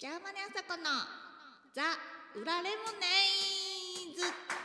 [0.00, 0.84] ジャーマネあさこの
[1.74, 1.82] ザ・
[2.34, 3.04] 裏レモネ
[4.10, 4.59] イズ。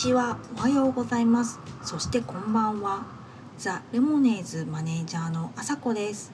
[0.00, 1.60] ちは、おはようございます。
[1.82, 3.04] そしてこんばんは。
[3.58, 6.32] ザ・レモネーズマネージャーのあさこです。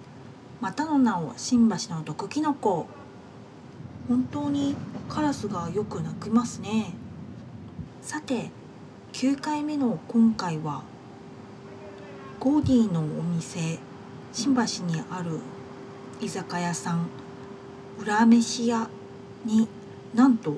[0.61, 2.87] またの名を新橋の毒キノコ。
[4.09, 4.77] 本当に
[5.09, 6.95] カラスがよく鳴きますね。
[8.03, 8.53] さて、
[9.15, 10.85] 9回目の今回は、
[12.39, 13.81] ゴーディーのお店、
[14.33, 15.41] 新橋にある
[16.21, 17.09] 居酒屋さん、
[18.01, 18.89] 裏飯屋
[19.45, 19.67] に
[20.15, 20.55] なんと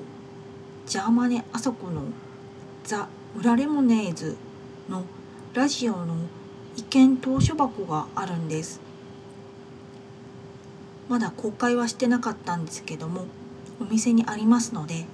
[0.85, 2.03] ジャーマネあさこの
[2.83, 4.37] ザ・裏レモネーズ
[4.89, 5.03] の
[5.53, 6.15] ラジオの
[6.77, 8.81] 意見投書箱があるんです。
[11.09, 13.25] まだ公開はしてなかったんですけども
[13.81, 15.05] お店にありますので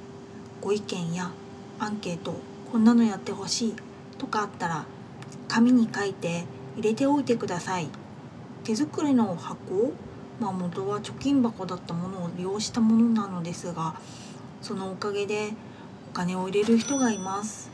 [0.60, 1.32] ご意見や
[1.80, 2.36] アンケート
[2.72, 3.76] こんなのやってほしい
[4.18, 4.86] とかあったら
[5.48, 6.44] 紙に書いて
[6.76, 7.88] 入れておいてください。
[8.64, 9.94] 手作りの箱
[10.40, 13.96] まあ元は貯金箱だったものを利用したものなのですが
[14.62, 15.54] そのおかげで
[16.16, 17.70] 金を入れる人がいます。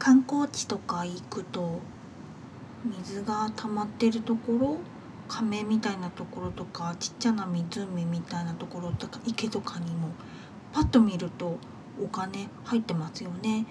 [0.00, 1.78] 観光地とか行くと
[2.84, 4.78] 水が溜まってるところ
[5.28, 10.08] 亀みたいなところとかちっちゃな湖みたいなところとか池とかにも
[10.72, 11.56] パッと見ると
[12.02, 13.64] お金入ってますよね。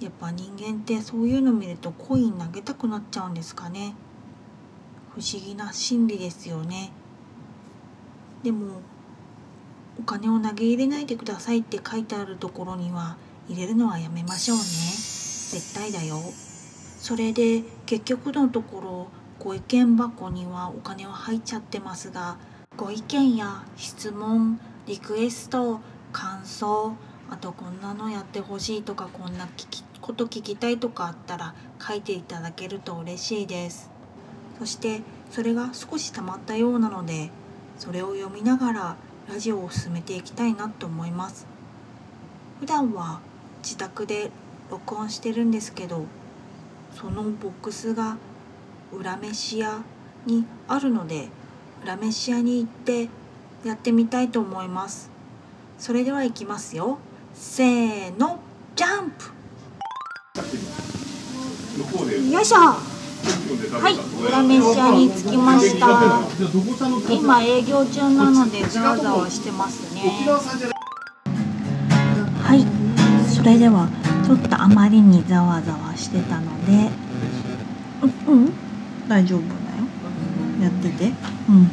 [0.00, 3.94] やっぱ人間ってそういうの見るとコイン投げたくなっちゃうんですかね。
[5.14, 6.90] 不思議な心理ですよね。
[8.42, 8.80] でも
[9.98, 13.16] お金を投げ入れないでくださいって書いてあるところには
[13.48, 14.62] 入れるのはやめましょうね。
[14.64, 16.16] 絶対だよ。
[17.00, 22.36] それで結局のところご意見箱にはお金は入っちゃってますが
[22.76, 25.80] ご意見や質問リクエスト
[26.12, 26.94] 感想
[27.30, 33.90] あとこんなのやってほしいとかこんな聞きこと聞きたいとかあったら書いていただけると嬉しいです。
[34.58, 37.30] そしてそれが少し溜まったようなので
[37.78, 38.96] それを読みながら
[39.28, 41.46] ラジオを進めていきたいなと思います。
[42.60, 43.20] 普段は
[43.62, 44.30] 自宅で
[44.70, 46.04] 録音してるんですけど
[46.94, 48.16] そのボックスが
[48.92, 49.82] 裏飯屋
[50.26, 51.28] にあるので
[51.82, 53.08] 裏飯屋に行って
[53.64, 55.10] やってみたいと思います。
[55.78, 56.98] それでは行きますよ。
[57.34, 58.40] せーの
[58.74, 59.24] ジャンプ。
[62.32, 62.87] よいしょ。
[63.80, 66.20] はい裏飯屋に着きました。
[67.12, 70.00] 今営業中なのでざわざわしてますね。
[72.42, 72.66] はい
[73.28, 73.88] それでは
[74.24, 76.90] ちょっとあまりにざわざわしてたので
[78.02, 78.52] ううん
[79.08, 79.50] 大丈夫だよ。
[80.62, 81.12] やってて。
[81.48, 81.70] うん。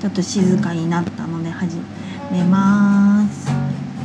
[0.00, 1.76] ちょっと静かになったので始
[2.30, 3.48] めます。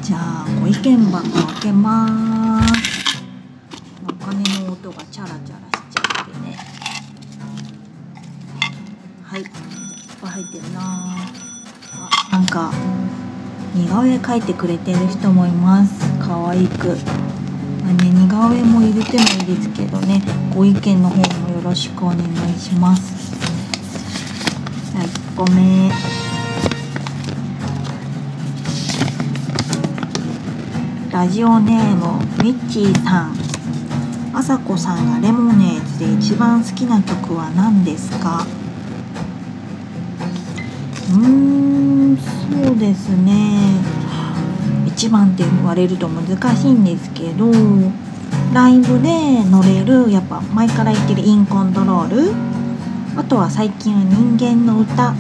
[0.01, 3.05] じゃあご意見箱開けます。
[4.07, 5.62] お金の音がチャラチャラ
[9.33, 9.41] はい。
[9.41, 9.47] いっ
[10.21, 10.79] ぱい入ってるな。
[10.79, 11.27] あ
[12.33, 12.71] なんか
[13.73, 15.91] 似顔絵描いてくれてる人もいます。
[16.19, 16.89] 可愛く。
[16.89, 20.21] まあね似顔絵も入れてもいいですけどね。
[20.55, 23.33] ご意見の方もよろしくお願いします。
[24.91, 25.89] じゃあ1個目
[31.11, 33.35] ラジオネームミッチーさん。
[34.35, 38.45] あさこさんがレモネーズで一番好きな曲は何ですか？
[41.13, 41.19] うー
[42.13, 43.59] んそうですね
[44.87, 47.51] 一番って言われると難しいんですけど
[48.53, 52.33] ライブで乗れるやっぱ前から言ってるインコントロール
[53.15, 55.13] あとは最近は人間の歌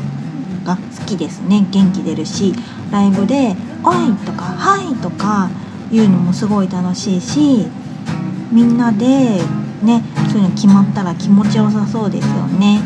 [0.63, 2.53] が好きですね元気出るし
[2.91, 5.49] ライブで「おい!」とか「はい!」とか
[5.91, 7.67] 言うのもすごい楽しいし
[8.51, 9.41] みんなで
[9.83, 12.79] ねそういうの決まったら気持ちよさそうですよね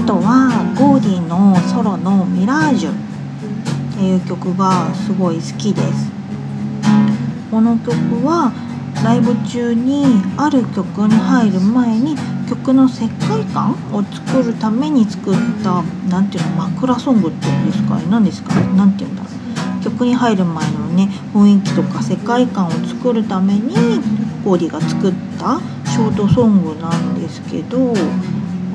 [0.00, 2.94] あとはゴーディのソロの「ミラージュ」っ
[3.96, 6.10] ていう曲がすごい好きです。
[7.50, 7.92] この曲
[8.26, 8.52] は
[9.04, 10.04] ライブ中に
[10.36, 12.16] ある曲に入る前に
[12.48, 17.98] 曲の世界観を作るために作ったなんていうの枕ソングっていうんですか？
[18.10, 18.54] 何ですか？
[18.76, 19.22] なんていうんだ？
[19.22, 19.28] ろ
[19.80, 23.74] う曲に入る前のね雰囲気とか世界観を作るために
[24.44, 25.60] ゴーディが作った
[25.90, 27.94] ショートソングなんですけど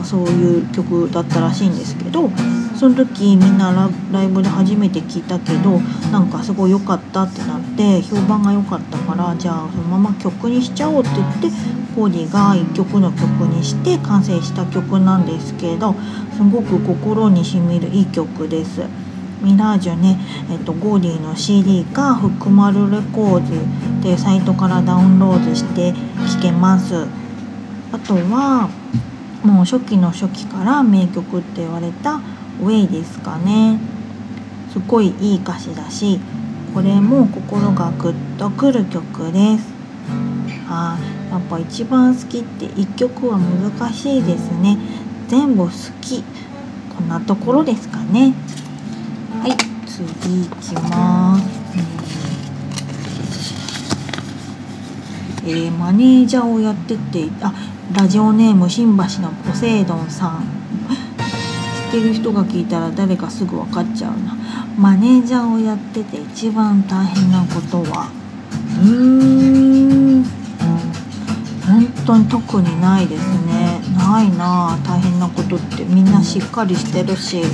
[0.04, 2.30] そういう曲だったらしいんですけど
[2.76, 5.80] その時みんなライブで初めて聞いたけど
[6.12, 11.48] なんかすごい良かったってなって評判が良かったからじゃあそのまま曲にしちゃおうって言って
[11.96, 15.96] ゴーディが1曲の曲にして完成した曲なんですけど
[16.36, 18.82] すごく心にしみるいい曲です。
[19.44, 20.18] ミラージュね、
[20.50, 25.92] えっと、ゴーディの CD か福丸レコードでサイトからダウンロードして
[26.34, 27.06] 聴けます
[27.92, 28.70] あとは
[29.44, 32.16] もう初期の初期から名曲って言われた
[32.64, 33.78] 「ウェイ」ですかね。
[34.72, 36.20] すごいいい歌詞だし
[36.74, 39.66] これも心がグッとくる曲です。
[40.70, 40.98] あ
[41.30, 44.78] やっぱ一番好きって1曲は難しいですね。
[45.28, 45.70] 全部好
[46.02, 46.24] き。
[46.96, 48.34] こんなところですかね。
[49.42, 51.44] はい次いきます。
[55.46, 57.54] えー、マネージャーをやっててあ
[57.94, 60.44] ラジオネーム新橋のポセイドンさん。
[61.92, 64.36] 知ってる人が聞いたら誰かすぐ分かっちゃうな。
[64.76, 68.10] マネージャーをやってて一番大変なことは。
[68.82, 70.24] うーん。
[71.66, 73.80] 本当に特にないですね。
[73.96, 74.76] ないな。
[74.84, 77.38] 大変なことってみんなしっかりしてるし。
[77.38, 77.46] ね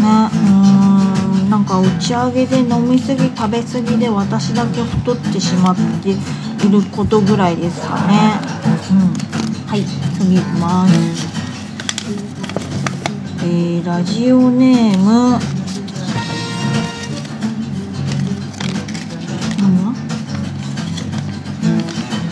[0.00, 1.50] うん。
[1.50, 6.14] なんか打ち上げで飲みすぎ食べ過ぎで私だけ太ってしまってい
[6.70, 8.40] ることぐらいですかね。
[8.90, 9.82] はい
[10.18, 10.94] 次いきます。
[13.44, 15.38] えー、ラジオネーム。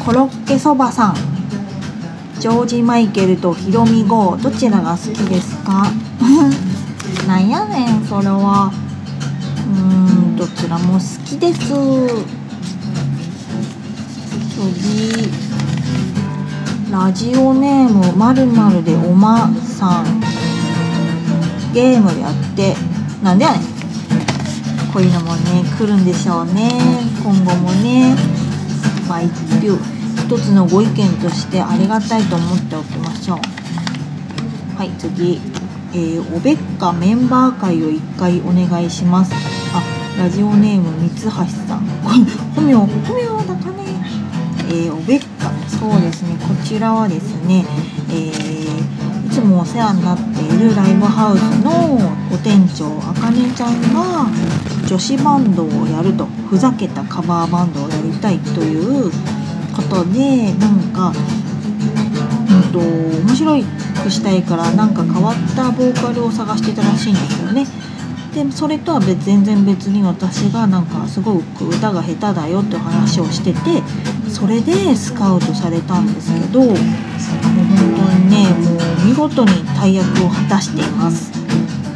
[0.04, 1.14] コロッケそばさん。
[2.40, 5.90] ジョージ・マイケルとヒロミゴーどちらが好きですか？
[7.26, 8.70] なんやねんそれは。
[9.66, 11.60] うんどちらも好きです。
[14.54, 15.45] 次。
[16.90, 20.20] ラジオネームまるまるでおまさん。
[21.74, 22.76] ゲームやって。
[23.24, 23.60] なんでやねん。
[24.92, 26.70] こういうのもね来るんでしょうね。
[27.24, 28.14] 今後もね。
[29.08, 29.76] まあ一票
[30.28, 33.38] 一つのご意見としてありがたいと思っておきましょう。
[34.78, 35.40] はい次。
[35.92, 39.32] えー、おべっかメンバー会を一回お願いします。
[39.74, 39.82] あ
[40.18, 41.42] ラジオネーム三橋さ
[41.74, 41.80] ん。
[42.04, 42.86] 本名本
[43.16, 43.86] 名だかね。
[44.68, 47.64] えー、おべっかそうですねこちらはですね、
[48.10, 51.96] えー、いつもお世話になっているライブハウスの
[52.32, 54.26] お店長あかねちゃんが
[54.88, 59.10] 女子バンドをやるとふざけたカバーバンドをやりたいという
[59.74, 63.62] ことでなんかうんと面白
[64.02, 67.66] くしたいからなんか変わったボーカルを探してたらしいんですよね。
[68.36, 73.82] でそれとは別全然別に私がなんかすごく歌が下手だよって話をしてて
[74.28, 76.76] それでスカウトされたんですけどもう本
[77.96, 81.32] 当にねもう見事に大役を果たしています。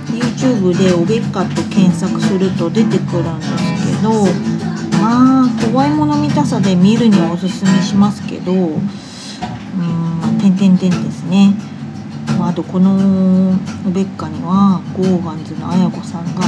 [0.08, 4.26] YouTube で「おべっか」と検索すると出てくるんですけど
[4.98, 8.81] まあ怖いもの見たさで見るにはおすすめしますけどうん
[10.40, 11.54] 「てんてんてん」ですね。
[12.46, 12.96] あとこの
[13.92, 16.42] ベッカにはゴーガンズの綾子さんが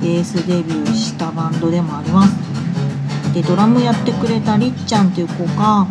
[0.00, 2.34] ベースデビューしたバンドでもあります。
[3.32, 5.86] でドラムやってくれたりっちゃんという子が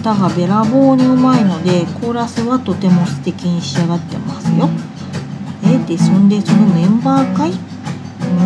[0.00, 4.68] 歌がべらぼうにうまいのでコーラスはとても素敵に仕上がってますよ。
[5.64, 7.52] えでそんでそのメンバー会？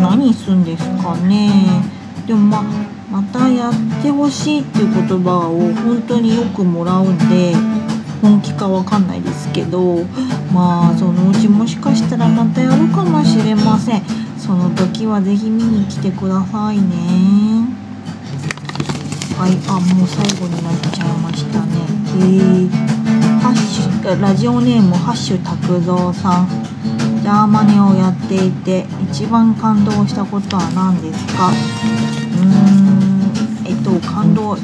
[0.01, 1.51] 何すんですかね。
[2.25, 2.63] でもま
[3.09, 7.55] またやってほしいっていう言葉を本当によくもらうんで
[8.21, 10.05] 本気かわかんないですけど。
[10.57, 14.01] まあそのうちもしかしたらまたやるかもしれません。
[14.39, 17.67] その時は是非見に来てくださいね。
[19.37, 21.85] はいあもう最後になっちゃいましたね。
[22.17, 22.25] へ
[22.65, 22.69] え、
[23.39, 26.47] ハッシュラジオネームハッシュ拓三さん。
[27.21, 31.49] ジャーマネをやっていて一番感動したことは何ですか？
[31.49, 34.59] うーんえっと感動い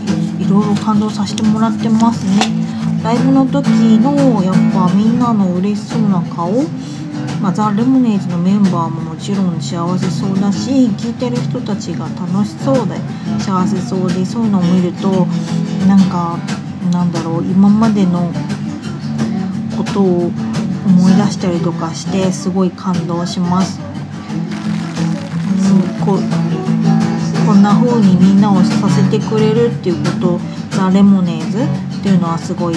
[0.49, 2.72] ろいろ感動させてもらってますね。
[3.03, 3.67] ライブの時
[3.99, 6.63] のやっぱみんなの嬉しそうな顔
[7.41, 12.95] まあ、ザ・レモネーズのメンバーももちろん幸せそうだし聴いてる人たちが楽しそうで
[13.37, 15.25] 幸せそうでそういうのを見ると
[15.85, 16.39] なんか
[16.91, 18.31] なんだろう今までの
[19.75, 20.31] ことを
[20.85, 23.79] 思い出したりとかしてすごい感動します。
[25.71, 26.19] うん、こ
[27.45, 30.39] こんな風にみんなをさせてくれるっていうこと
[30.71, 32.75] ザ・レモネーズっていうのはすごい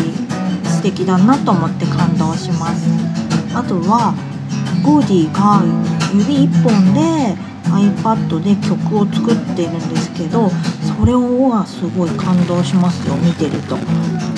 [0.63, 2.87] 素敵だなと思って感動します
[3.57, 4.15] あとは
[4.85, 5.67] ゴーディが
[6.15, 7.35] 指1本で
[7.67, 13.75] iPad で曲を作ってるんですけどそれはすごい感動しますよ見てると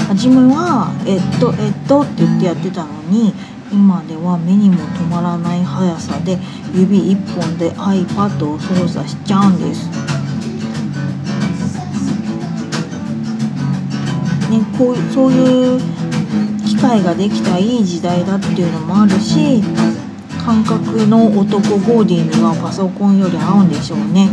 [0.09, 3.35] 初めは「えっとえっと」って言ってやってたのに
[3.71, 6.39] 今では目にも止まらない速さで
[6.75, 10.08] 指一本で iPad を操作しちゃうんです。
[14.51, 15.81] ね、こうそういう
[16.67, 19.63] 機械ができたいい時代だっていうのもあるし
[20.45, 24.31] 感覚の男ゴーディにはパソコンより合うんでしょうね。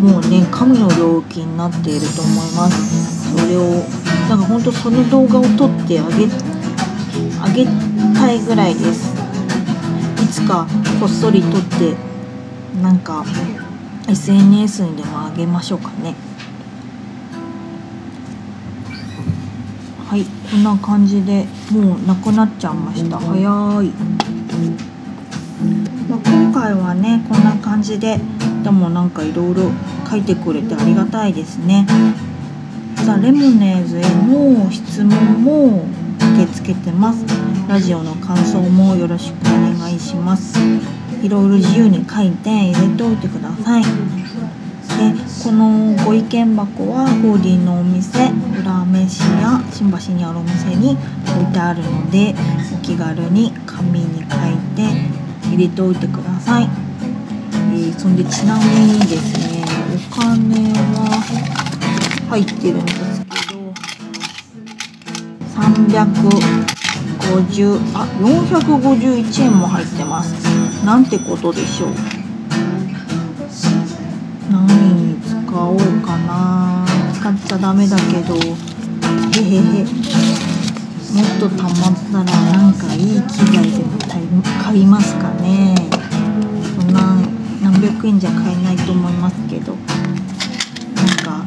[0.00, 3.30] もうね神の領域になっていると思います。
[3.30, 3.84] それを
[4.28, 6.26] なんかほんとその動画を撮ってあげ
[7.40, 7.64] あげ
[8.18, 9.14] たいぐらいです。
[10.20, 10.66] いつか
[10.98, 11.94] こっそり撮って
[12.82, 13.24] なんか
[14.08, 16.31] SNS にでもあげましょうかね。
[20.12, 23.18] はいこんな感じでもうなくなっちゃいました。
[23.18, 23.82] 早い、ま
[26.16, 28.20] あ、今回はねこんな感じで
[28.62, 29.70] でもなんかいろいろ
[30.10, 31.86] 書いてくれてありがたいですね。
[32.96, 35.86] さあレモネーズへの質問も
[36.34, 37.24] 受け付けてます。
[37.66, 40.58] ラジオの感想もよろしくお願いします。
[41.22, 43.82] いろいろ自由に書いて入れておいてください。
[43.82, 43.88] で
[45.42, 48.30] このご意見箱はゴーディのお店
[48.60, 52.32] 裏飯や新橋にあるお店に置いてあるので
[52.72, 54.28] お気軽に紙に書い
[54.76, 54.86] て
[55.48, 61.10] 入れておいてください、えー、そんでちなみにですねお金は
[62.30, 63.62] 入ってるんですけど
[67.32, 70.32] 350あ451円も入ってます。
[70.84, 71.90] なんてことでしょう。
[74.50, 75.01] 何
[75.52, 76.86] に使おうかな。
[77.14, 78.34] 使っちゃダメだけど。
[78.34, 79.84] へへへ。
[81.12, 81.74] もっとたまっ
[82.10, 83.98] たらなんかいい機材でも
[84.62, 85.74] 買いますかね。
[86.74, 87.16] そんな
[87.62, 89.74] 何百円じゃ買えないと思いますけど。
[89.74, 91.44] なんか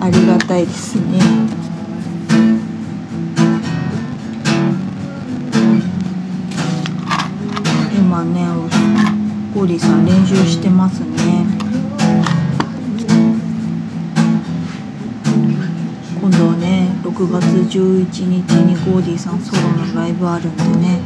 [0.00, 1.59] ありがたいですね。
[9.60, 11.44] ゴリさん練習してますね。
[16.18, 21.00] 今度ね6月11日にゴーディーさんソロのライブあるんでね。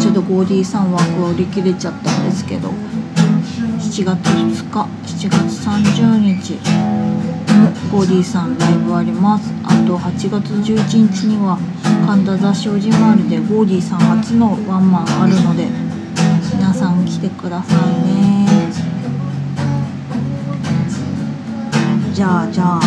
[0.00, 9.52] ちょっとゴーディーさん枠は売り切れちゃったんですけど7月2日7月30日もゴーディーさんライブあります。
[9.62, 11.58] あと8月11日には
[12.06, 15.68] 神田座障子回りでゴーディーさん初のワンマンあるので
[17.28, 18.46] てくださいね。
[22.12, 22.80] じゃあじゃあ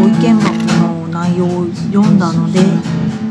[0.00, 2.60] ご意見箱の内容を読んだので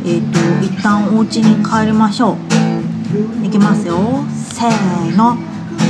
[0.05, 3.45] えっ、ー、と一旦お家に帰りましょう。
[3.45, 3.97] いきますよ。
[4.33, 5.37] せーの。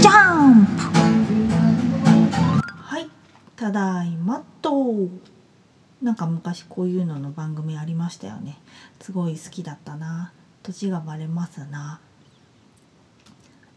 [0.02, 0.82] ジャンプ。
[2.82, 3.08] はい。
[3.56, 4.96] ただいまと。
[6.02, 8.58] なんか昔こういうのの番組ありましたよね。
[9.00, 10.34] すごい好きだったな。
[10.62, 12.00] 年がバレますな。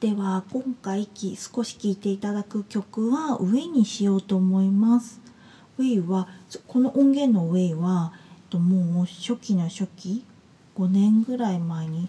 [0.01, 5.21] では今回少し聴いていただく曲は「ウェイ」にしようと思います。
[5.77, 6.29] ウェイは
[6.69, 8.13] この音源の「ウェイは」
[8.57, 10.25] もう初期の初期
[10.77, 12.09] 5年ぐらい前に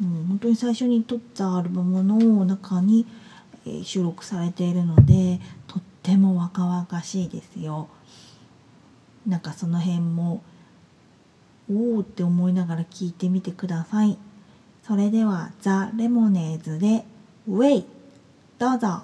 [0.00, 3.06] もう本当に最初に撮ったアルバムの中に、
[3.84, 7.88] 収録されているのでとっても若々しいですよ。
[9.28, 10.42] なんかその辺も
[11.70, 14.18] おおって思いながら聞いてみてください。
[14.86, 17.04] それではザ・レモネーズで
[17.46, 17.86] ウェイ
[18.58, 19.02] どうぞ。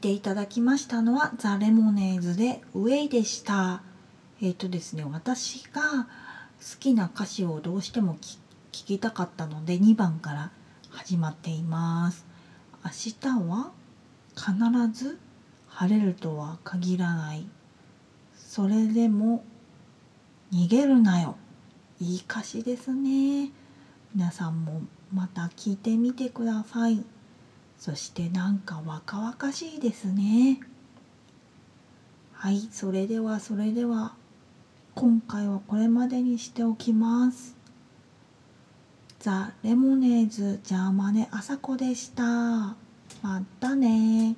[0.00, 3.82] ていただきましたのはザ・レモネーズで「ウェイ」でした。
[4.40, 6.08] えっ、とですね私が好
[6.78, 8.38] きな歌詞をどうしても聞
[8.72, 10.50] 聞きたかったので2番から
[10.88, 12.24] 始まっています。
[12.84, 13.72] 明日は
[14.34, 15.18] 必ず
[15.68, 17.46] 晴れるとは限らない。
[18.34, 19.44] それでも
[20.52, 21.36] 逃げるなよ。
[22.00, 23.50] いい歌詞ですね。
[24.14, 27.04] 皆さんもまた聞いてみてください。
[27.80, 30.60] そしてなんか若々しいですね。
[32.34, 34.12] はいそれではそれでは
[34.94, 37.56] 今回はこれまでにしておきます。
[39.18, 42.22] ザ・レモネーズジャーマネアサコでした。
[43.22, 44.36] またね。